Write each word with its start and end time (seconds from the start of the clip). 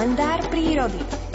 kalendár 0.00 0.48
prírody. 0.48 1.29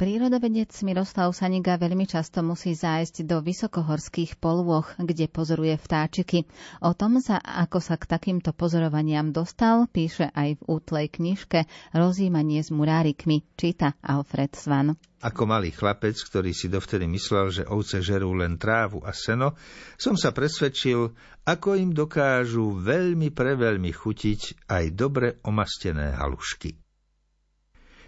Prírodovedec 0.00 0.72
Miroslav 0.80 1.28
Saniga 1.36 1.76
veľmi 1.76 2.08
často 2.08 2.40
musí 2.40 2.72
zájsť 2.72 3.28
do 3.28 3.44
vysokohorských 3.44 4.40
polôch, 4.40 4.96
kde 4.96 5.28
pozoruje 5.28 5.76
vtáčiky. 5.76 6.48
O 6.80 6.96
tom 6.96 7.20
sa, 7.20 7.36
ako 7.36 7.84
sa 7.84 8.00
k 8.00 8.08
takýmto 8.08 8.56
pozorovaniam 8.56 9.28
dostal, 9.28 9.84
píše 9.92 10.32
aj 10.32 10.56
v 10.56 10.62
útlej 10.72 11.12
knižke 11.12 11.68
Rozímanie 11.92 12.64
s 12.64 12.72
murárikmi, 12.72 13.44
číta 13.60 13.92
Alfred 14.00 14.56
Svan. 14.56 14.96
Ako 15.20 15.44
malý 15.44 15.68
chlapec, 15.68 16.16
ktorý 16.16 16.56
si 16.56 16.72
dovtedy 16.72 17.04
myslel, 17.04 17.52
že 17.52 17.68
ovce 17.68 18.00
žerú 18.00 18.32
len 18.32 18.56
trávu 18.56 19.04
a 19.04 19.12
seno, 19.12 19.52
som 20.00 20.16
sa 20.16 20.32
presvedčil, 20.32 21.12
ako 21.44 21.76
im 21.76 21.92
dokážu 21.92 22.72
veľmi 22.72 23.36
preveľmi 23.36 23.92
chutiť 23.92 24.64
aj 24.64 24.84
dobre 24.96 25.36
omastené 25.44 26.16
halušky. 26.16 26.89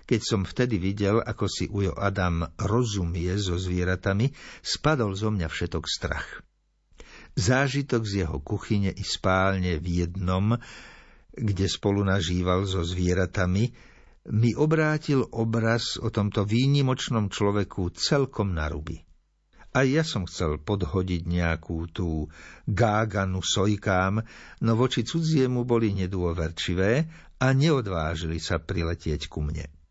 Keď 0.03 0.21
som 0.21 0.43
vtedy 0.43 0.83
videl, 0.83 1.23
ako 1.23 1.47
si 1.47 1.71
Ujo 1.71 1.95
Adam 1.95 2.43
rozumie 2.59 3.39
so 3.39 3.55
zvieratami, 3.55 4.35
spadol 4.61 5.15
zo 5.15 5.31
mňa 5.31 5.47
všetok 5.47 5.85
strach. 5.87 6.29
Zážitok 7.33 8.03
z 8.05 8.13
jeho 8.27 8.39
kuchyne 8.45 8.93
i 8.93 9.05
spálne 9.07 9.81
v 9.81 10.05
jednom, 10.05 10.61
kde 11.33 11.67
spolu 11.71 12.05
nažíval 12.05 12.69
so 12.69 12.85
zvieratami, 12.85 13.73
mi 14.31 14.55
obrátil 14.55 15.27
obraz 15.35 15.99
o 15.99 16.13
tomto 16.13 16.47
výnimočnom 16.47 17.33
človeku 17.33 17.91
celkom 17.97 18.55
na 18.55 18.71
ruby. 18.71 19.03
A 19.73 19.89
ja 19.89 20.05
som 20.05 20.29
chcel 20.29 20.61
podhodiť 20.61 21.25
nejakú 21.25 21.89
tú 21.89 22.29
gáganu 22.69 23.41
sojkám, 23.41 24.21
no 24.61 24.73
voči 24.77 25.01
cudziemu 25.01 25.65
boli 25.65 25.97
nedôverčivé 25.97 27.09
a 27.41 27.47
neodvážili 27.57 28.37
sa 28.37 28.61
priletieť 28.61 29.33
ku 29.33 29.41
mne. 29.41 29.82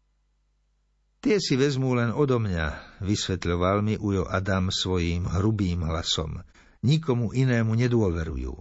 Tie 1.21 1.37
si 1.37 1.53
vezmú 1.53 1.93
len 1.93 2.09
odo 2.09 2.41
mňa, 2.41 2.97
vysvetľoval 3.05 3.85
mi 3.85 3.93
Ujo 3.93 4.25
Adam 4.25 4.73
svojím 4.73 5.29
hrubým 5.29 5.85
hlasom. 5.85 6.41
Nikomu 6.81 7.29
inému 7.29 7.77
nedôverujú. 7.77 8.57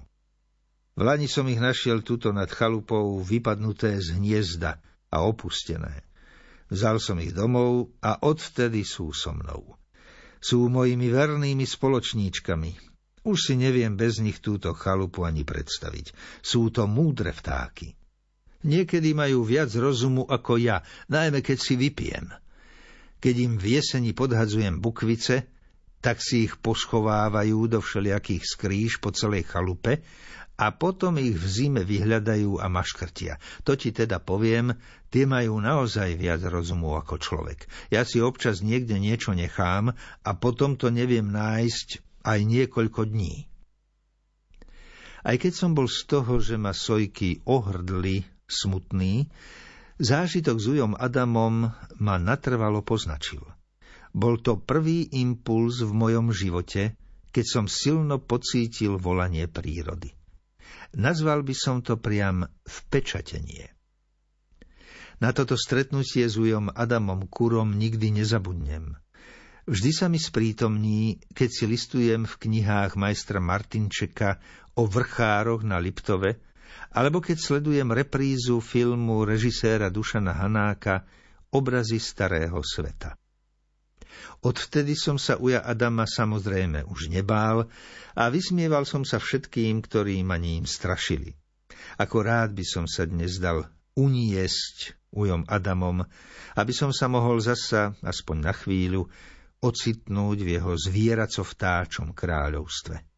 V 0.93 1.01
lani 1.01 1.25
som 1.25 1.49
ich 1.49 1.57
našiel 1.57 2.05
tuto 2.05 2.37
nad 2.37 2.53
chalupou 2.53 3.25
vypadnuté 3.25 3.97
z 3.97 4.13
hniezda 4.21 4.77
a 5.09 5.25
opustené. 5.25 6.05
Vzal 6.69 7.01
som 7.01 7.17
ich 7.25 7.33
domov 7.33 7.97
a 8.05 8.21
odvtedy 8.21 8.85
sú 8.85 9.09
so 9.17 9.33
mnou. 9.33 9.81
Sú 10.37 10.69
mojimi 10.69 11.09
vernými 11.09 11.65
spoločníčkami. 11.65 12.77
Už 13.25 13.37
si 13.41 13.55
neviem 13.57 13.97
bez 13.97 14.21
nich 14.21 14.45
túto 14.45 14.77
chalupu 14.77 15.25
ani 15.25 15.49
predstaviť. 15.49 16.13
Sú 16.45 16.69
to 16.69 16.85
múdre 16.85 17.33
vtáky. 17.33 17.97
Niekedy 18.69 19.17
majú 19.17 19.49
viac 19.49 19.73
rozumu 19.73 20.29
ako 20.29 20.61
ja, 20.61 20.85
najmä 21.09 21.41
keď 21.41 21.57
si 21.57 21.81
vypijem. 21.81 22.29
Keď 23.21 23.35
im 23.37 23.55
v 23.61 23.77
jeseni 23.77 24.17
podhadzujem 24.17 24.81
bukvice, 24.81 25.45
tak 26.01 26.25
si 26.25 26.49
ich 26.49 26.57
poschovávajú 26.57 27.69
do 27.69 27.79
všelijakých 27.85 28.45
skrýž 28.45 29.05
po 29.05 29.13
celej 29.13 29.45
chalupe 29.45 30.01
a 30.61 30.73
potom 30.77 31.17
ich 31.17 31.37
v 31.37 31.47
zime 31.49 31.83
vyhľadajú 31.85 32.61
a 32.61 32.69
maškrtia. 32.69 33.41
To 33.65 33.77
ti 33.77 33.93
teda 33.93 34.21
poviem, 34.21 34.77
tie 35.09 35.25
majú 35.25 35.57
naozaj 35.61 36.21
viac 36.21 36.45
rozumu 36.45 36.97
ako 36.97 37.17
človek. 37.17 37.65
Ja 37.89 38.05
si 38.05 38.21
občas 38.21 38.61
niekde 38.61 39.01
niečo 39.01 39.33
nechám 39.33 39.97
a 40.25 40.31
potom 40.37 40.77
to 40.77 40.93
neviem 40.93 41.33
nájsť 41.33 42.05
aj 42.25 42.39
niekoľko 42.45 43.09
dní. 43.09 43.49
Aj 45.21 45.37
keď 45.37 45.53
som 45.53 45.77
bol 45.77 45.89
z 45.89 46.01
toho, 46.09 46.41
že 46.41 46.57
ma 46.57 46.73
sojky 46.73 47.45
ohrdli 47.45 48.25
smutný, 48.49 49.29
Zážitok 50.01 50.57
s 50.57 50.65
Ujom 50.65 50.97
Adamom 50.97 51.77
ma 52.01 52.17
natrvalo 52.17 52.81
poznačil. 52.81 53.45
Bol 54.17 54.41
to 54.41 54.57
prvý 54.57 55.05
impuls 55.13 55.85
v 55.85 55.93
mojom 55.93 56.33
živote, 56.33 56.97
keď 57.29 57.45
som 57.45 57.65
silno 57.69 58.17
pocítil 58.17 58.97
volanie 58.97 59.45
prírody. 59.45 60.17
Nazval 60.97 61.45
by 61.45 61.53
som 61.53 61.85
to 61.85 62.01
priam 62.01 62.49
vpečatenie. 62.65 63.69
Na 65.21 65.37
toto 65.37 65.53
stretnutie 65.61 66.25
s 66.25 66.41
Ujom 66.41 66.73
Adamom 66.73 67.29
Kurom 67.29 67.77
nikdy 67.77 68.25
nezabudnem. 68.25 68.97
Vždy 69.69 69.91
sa 69.93 70.09
mi 70.09 70.17
sprítomní, 70.17 71.21
keď 71.37 71.49
si 71.53 71.65
listujem 71.69 72.25
v 72.25 72.35
knihách 72.41 72.97
majstra 72.97 73.37
Martinčeka 73.37 74.41
o 74.81 74.89
vrchároch 74.89 75.61
na 75.61 75.77
Liptove, 75.77 76.41
alebo 76.91 77.23
keď 77.23 77.39
sledujem 77.39 77.91
reprízu 77.91 78.59
filmu 78.59 79.23
režiséra 79.23 79.89
Dušana 79.89 80.35
Hanáka 80.35 81.07
Obrazy 81.51 81.99
starého 81.99 82.63
sveta. 82.63 83.19
Odvtedy 84.41 84.97
som 84.97 85.21
sa 85.21 85.37
uja 85.37 85.61
Adama 85.61 86.09
samozrejme 86.09 86.89
už 86.89 87.13
nebál 87.13 87.69
a 88.17 88.23
vysmieval 88.33 88.89
som 88.89 89.05
sa 89.05 89.21
všetkým, 89.21 89.85
ktorí 89.85 90.25
ma 90.25 90.41
ním 90.41 90.65
strašili. 90.65 91.37
Ako 92.01 92.25
rád 92.25 92.57
by 92.57 92.65
som 92.65 92.85
sa 92.89 93.05
dnes 93.05 93.37
dal 93.37 93.69
uniesť 93.99 94.97
ujom 95.13 95.45
Adamom, 95.51 96.07
aby 96.57 96.73
som 96.73 96.95
sa 96.95 97.11
mohol 97.11 97.43
zasa, 97.43 97.93
aspoň 98.01 98.37
na 98.41 98.53
chvíľu, 98.55 99.11
ocitnúť 99.61 100.39
v 100.41 100.49
jeho 100.57 100.73
zvieraco 100.79 101.45
vtáčom 101.45 102.17
kráľovstve. 102.17 103.10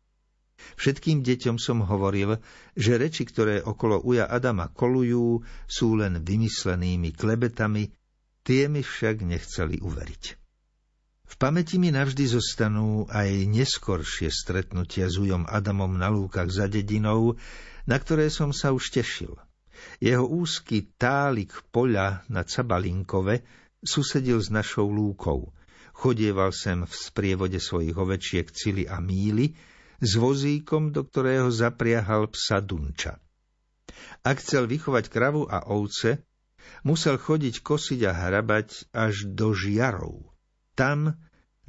Všetkým 0.79 1.23
deťom 1.23 1.57
som 1.61 1.85
hovoril, 1.85 2.39
že 2.75 2.99
reči, 2.99 3.27
ktoré 3.27 3.63
okolo 3.63 4.01
uja 4.03 4.27
Adama 4.27 4.71
kolujú, 4.73 5.43
sú 5.67 5.89
len 5.99 6.23
vymyslenými 6.23 7.13
klebetami, 7.15 7.93
tie 8.43 8.67
mi 8.67 8.83
však 8.83 9.23
nechceli 9.23 9.79
uveriť. 9.83 10.25
V 11.33 11.35
pamäti 11.41 11.81
mi 11.81 11.89
navždy 11.89 12.29
zostanú 12.29 13.09
aj 13.09 13.49
neskoršie 13.49 14.29
stretnutia 14.29 15.09
s 15.09 15.17
ujom 15.17 15.49
Adamom 15.49 15.97
na 15.97 16.13
lúkach 16.13 16.53
za 16.53 16.69
dedinou, 16.69 17.41
na 17.89 17.97
ktoré 17.97 18.29
som 18.29 18.53
sa 18.53 18.77
už 18.77 18.93
tešil. 18.93 19.41
Jeho 19.99 20.29
úzky 20.29 20.93
tálik 20.95 21.57
poľa 21.73 22.23
na 22.29 22.45
Cabalinkove 22.45 23.43
susedil 23.83 24.39
s 24.39 24.53
našou 24.53 24.87
lúkou. 24.93 25.51
Chodieval 25.97 26.53
sem 26.53 26.85
v 26.85 26.93
sprievode 26.93 27.59
svojich 27.59 27.97
ovečiek 27.97 28.47
Cili 28.53 28.85
a 28.85 29.01
Míly, 29.01 29.57
s 30.03 30.19
vozíkom, 30.19 30.91
do 30.91 31.07
ktorého 31.07 31.47
zapriahal 31.55 32.27
psa 32.35 32.59
Dunča. 32.59 33.23
Ak 34.27 34.43
chcel 34.43 34.67
vychovať 34.67 35.07
kravu 35.07 35.47
a 35.47 35.63
ovce, 35.71 36.27
musel 36.83 37.23
chodiť 37.23 37.63
kosiť 37.63 38.01
a 38.11 38.13
hrabať 38.13 38.91
až 38.91 39.31
do 39.31 39.55
žiarov. 39.55 40.27
Tam, 40.75 41.15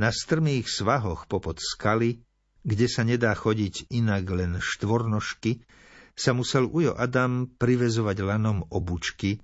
na 0.01 0.09
strmých 0.09 0.65
svahoch 0.65 1.29
popod 1.29 1.61
skaly, 1.61 2.25
kde 2.65 2.87
sa 2.89 3.05
nedá 3.05 3.37
chodiť 3.37 3.93
inak 3.93 4.25
len 4.33 4.51
štvornožky, 4.57 5.61
sa 6.13 6.33
musel 6.33 6.69
Ujo 6.69 6.93
Adam 6.93 7.49
privezovať 7.49 8.17
lanom 8.21 8.65
obučky, 8.69 9.41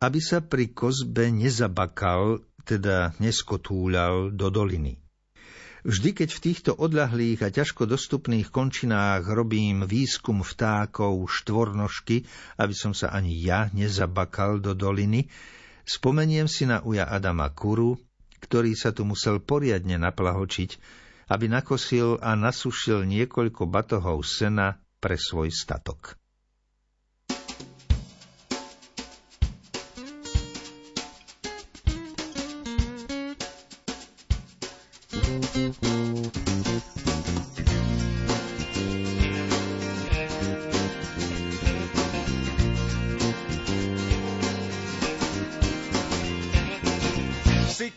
aby 0.00 0.20
sa 0.20 0.40
pri 0.40 0.72
kozbe 0.72 1.28
nezabakal, 1.28 2.40
teda 2.64 3.16
neskotúľal 3.20 4.32
do 4.32 4.48
doliny. 4.48 5.00
Vždy, 5.80 6.12
keď 6.12 6.28
v 6.36 6.42
týchto 6.44 6.70
odľahlých 6.76 7.40
a 7.40 7.48
ťažko 7.48 7.88
dostupných 7.88 8.52
končinách 8.52 9.24
robím 9.32 9.88
výskum 9.88 10.44
vtákov 10.44 11.24
štvornožky, 11.24 12.28
aby 12.60 12.74
som 12.76 12.92
sa 12.92 13.16
ani 13.16 13.32
ja 13.40 13.72
nezabakal 13.72 14.60
do 14.60 14.76
doliny, 14.76 15.32
spomeniem 15.88 16.52
si 16.52 16.68
na 16.68 16.84
uja 16.84 17.08
Adama 17.08 17.48
Kuru, 17.48 17.96
ktorý 18.44 18.76
sa 18.76 18.92
tu 18.92 19.08
musel 19.08 19.40
poriadne 19.40 19.96
naplahočiť, 19.96 20.70
aby 21.32 21.48
nakosil 21.48 22.20
a 22.20 22.36
nasušil 22.36 23.08
niekoľko 23.08 23.64
batohov 23.64 24.20
sena 24.20 24.76
pre 25.00 25.16
svoj 25.16 25.48
statok. 25.48 26.19
Si 35.30 35.38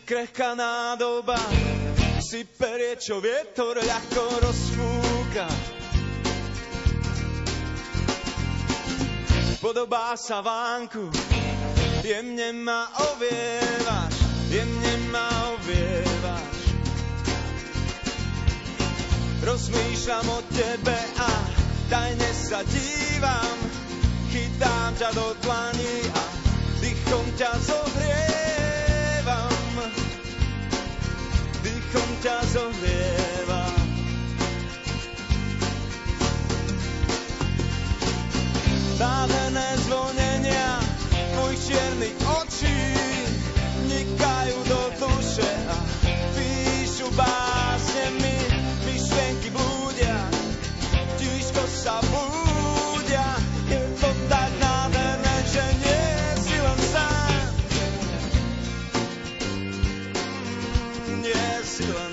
krehká 0.06 0.54
nádoba, 0.54 1.34
si 2.22 2.46
perie, 2.46 2.94
čo 3.02 3.18
vietor 3.18 3.82
ľahko 3.82 4.22
rozfúka. 4.38 5.50
Podobá 9.58 10.14
sa 10.14 10.38
vánku, 10.38 11.10
jemne 12.06 12.54
ma 12.62 12.94
ovievaš, 12.94 14.14
jemne 14.54 14.94
ma 15.10 15.26
ovievaš. 15.50 16.13
Rozmýšľam 19.44 20.26
o 20.32 20.40
tebe 20.56 20.96
a 21.20 21.28
tajne 21.92 22.30
sa 22.32 22.64
dívam, 22.64 23.58
chytám 24.32 24.96
ťa 24.96 25.10
do 25.12 25.36
dlani 25.44 25.96
a 26.16 26.22
dychom 26.80 27.26
ťa 27.36 27.50
zohriem. 27.60 28.03
Sue. 61.74 62.03